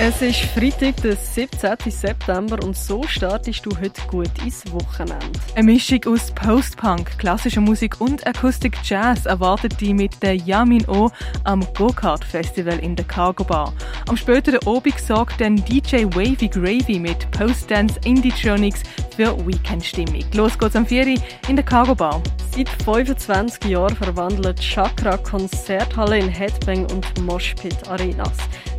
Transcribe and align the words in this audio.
Es 0.00 0.22
ist 0.22 0.38
Freitag, 0.54 1.02
der 1.02 1.16
17. 1.16 1.76
September 1.90 2.62
und 2.62 2.76
so 2.76 3.02
startest 3.02 3.66
du 3.66 3.70
heute 3.80 4.00
gut 4.06 4.30
ins 4.44 4.62
Wochenende. 4.70 5.26
Eine 5.56 5.72
Mischung 5.72 5.98
aus 6.06 6.30
Post-Punk, 6.30 7.18
klassischer 7.18 7.60
Musik 7.60 8.00
und 8.00 8.24
Akustik 8.24 8.78
Jazz 8.84 9.26
erwartet 9.26 9.80
dich 9.80 9.92
mit 9.92 10.22
der 10.22 10.36
Yamin 10.36 10.88
O 10.88 11.10
am 11.42 11.66
Go-Kart 11.76 12.24
Festival 12.24 12.78
in 12.78 12.94
der 12.94 13.06
Cargo 13.06 13.42
Bar. 13.42 13.74
Am 14.08 14.16
späteren 14.16 14.60
Abend 14.68 15.00
sorgt 15.00 15.40
dann 15.40 15.56
DJ 15.56 16.04
Wavy 16.14 16.46
Gravy 16.46 17.00
mit 17.00 17.28
Post-Dance 17.32 17.98
Indie-Tronics 18.04 18.84
für 19.16 19.36
Weekend-Stimmung. 19.44 20.22
Los 20.32 20.56
geht's 20.56 20.76
am 20.76 20.86
4. 20.86 21.16
in 21.48 21.56
der 21.56 21.64
Cargo 21.64 21.96
Bar. 21.96 22.22
Seit 22.54 22.68
25 22.84 23.64
Jahren 23.64 23.96
verwandelt 23.96 24.60
Chakra 24.60 25.16
Konzerthalle 25.16 26.20
in 26.20 26.28
Headbang 26.28 26.86
und 26.92 27.20
Moshpit 27.22 27.88
Arenas. 27.88 28.36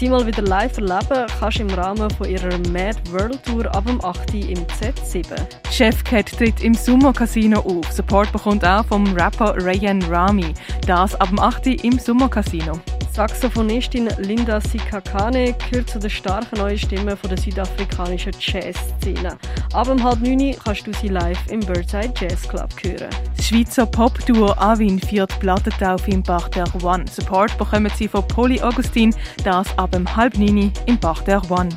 Sie 0.00 0.08
mal 0.08 0.26
wieder 0.26 0.40
live 0.40 0.78
erleben 0.78 1.26
kannst 1.38 1.58
du 1.58 1.62
im 1.62 1.70
Rahmen 1.74 2.08
von 2.08 2.26
ihrer 2.26 2.56
Mad 2.70 2.98
World 3.10 3.44
Tour 3.44 3.66
ab 3.74 3.84
dem 3.84 4.02
8. 4.02 4.32
im 4.32 4.64
Z7. 4.64 5.26
Chefcat 5.70 6.32
tritt 6.38 6.62
im 6.62 6.72
Sumo 6.72 7.12
Casino 7.12 7.60
auf. 7.60 7.92
Support 7.92 8.32
bekommt 8.32 8.64
auch 8.64 8.86
vom 8.86 9.06
Rapper 9.12 9.54
Rayan 9.58 10.00
Rami. 10.04 10.54
Das 10.86 11.14
ab 11.16 11.28
dem 11.28 11.38
8. 11.38 11.84
im 11.84 11.98
Sumo 11.98 12.30
Casino. 12.30 12.80
Saxophonistin 13.12 14.08
Linda 14.18 14.60
Sikakane 14.60 15.54
gehört 15.54 15.90
zu 15.90 15.98
den 15.98 16.10
starken 16.10 16.58
neuen 16.58 16.78
Stimmen 16.78 17.18
der 17.28 17.36
südafrikanischen 17.36 18.32
Jazzszene. 18.38 19.36
Ab 19.72 19.88
um 19.88 20.02
halb 20.02 20.20
neun 20.20 20.54
kannst 20.64 20.86
du 20.86 20.92
sie 20.92 21.08
live 21.08 21.38
im 21.50 21.60
Birdside 21.60 22.12
Jazz 22.18 22.48
Club 22.48 22.70
hören. 22.82 23.10
Das 23.36 23.46
Schweizer 23.46 23.86
Pop-Duo 23.86 24.52
Avin 24.52 25.00
führt 25.00 25.38
Plattentaufe 25.40 26.10
im 26.10 26.22
Bach 26.22 26.48
der 26.48 26.66
One. 26.82 27.04
Support 27.10 27.58
bekommen 27.58 27.90
sie 27.96 28.08
von 28.08 28.26
Polly 28.28 28.60
Augustin, 28.60 29.14
das 29.44 29.66
ab 29.76 29.94
um 29.94 30.16
halb 30.16 30.38
neun 30.38 30.72
im 30.86 30.98
Bach 30.98 31.22
der 31.22 31.42
One. 31.50 31.68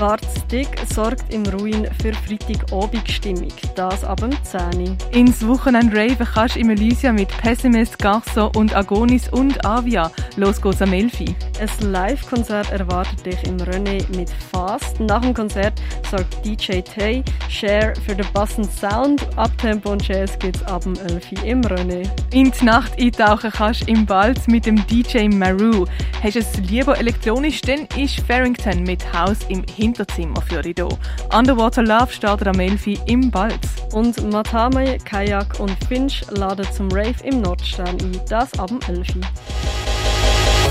Schwarzdick 0.00 0.68
sorgt 0.94 1.30
im 1.30 1.44
Ruin 1.44 1.86
für 2.00 2.14
Freitagabend-Stimmung. 2.14 3.52
Das 3.74 4.02
ab 4.02 4.20
dem 4.20 4.32
10. 4.44 4.96
Ins 5.10 5.46
Wochenende 5.46 5.94
Raven 5.94 6.26
kannst 6.26 6.56
du 6.56 6.60
im 6.60 6.70
Elysia 6.70 7.12
mit 7.12 7.28
Pessimist, 7.28 7.98
Garso 7.98 8.50
und 8.56 8.74
Agonis 8.74 9.28
und 9.28 9.62
Avia. 9.66 10.10
Los 10.36 10.62
geht's 10.62 10.80
am 10.80 10.94
11. 10.94 11.20
Ein 11.60 11.92
Live-Konzert 11.92 12.72
erwartet 12.72 13.26
dich 13.26 13.44
im 13.44 13.58
René 13.58 14.02
mit 14.16 14.30
Fast. 14.30 14.98
Nach 15.00 15.20
dem 15.20 15.34
Konzert 15.34 15.74
sorgt 16.10 16.46
DJ 16.46 16.80
Tay 16.80 17.22
Share 17.50 17.92
für 18.06 18.14
den 18.14 18.26
passenden 18.32 18.70
Sound. 18.70 19.28
Abtempo 19.36 19.90
und 19.90 20.08
Jazz 20.08 20.38
gibt's 20.38 20.62
ab 20.62 20.84
dem 20.84 20.94
11. 20.94 21.44
im 21.44 21.60
René. 21.60 22.08
In 22.32 22.50
die 22.58 22.64
Nacht 22.64 22.98
eintauchen 22.98 23.50
kannst 23.50 23.82
du 23.82 23.92
im 23.92 24.06
Balz 24.06 24.46
mit 24.46 24.64
dem 24.64 24.82
DJ 24.86 25.28
Maru. 25.28 25.84
Hast 26.22 26.36
du 26.36 26.40
es 26.40 26.56
lieber 26.70 26.98
elektronisch, 26.98 27.60
dann 27.60 27.86
ist 27.96 28.20
Farrington 28.26 28.82
mit 28.84 29.12
Haus 29.12 29.38
im 29.48 29.62
Hinterzimmer 29.90 30.40
für 30.42 30.62
dich 30.62 30.76
da. 30.76 30.88
Underwater 31.36 31.82
Love 31.82 32.12
startet 32.12 32.46
am 32.46 32.60
11. 32.60 33.00
im 33.06 33.28
Balz. 33.30 33.56
Und 33.92 34.30
Matame, 34.30 34.98
Kajak 35.04 35.58
und 35.58 35.72
Finch 35.88 36.22
laden 36.30 36.64
zum 36.72 36.92
Rave 36.92 37.16
im 37.24 37.40
Nordstern 37.40 37.88
ein. 37.88 38.20
Das 38.28 38.56
ab 38.58 38.68
dem 38.68 38.78
11. 38.86 39.08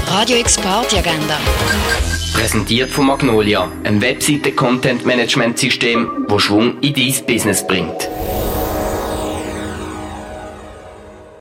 Radio 0.07 0.37
X 0.37 0.55
Party 0.57 0.99
Agenda. 0.99 1.37
Präsentiert 2.33 2.89
von 2.89 3.07
Magnolia, 3.07 3.69
einem 3.83 4.01
Webseite-Content-Management-System, 4.01 6.25
wo 6.29 6.39
Schwung 6.39 6.79
in 6.79 6.93
dein 6.93 7.13
Business 7.27 7.67
bringt. 7.67 8.07